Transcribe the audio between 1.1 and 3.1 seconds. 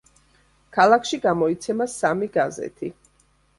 გამოიცემა სამი გაზეთი.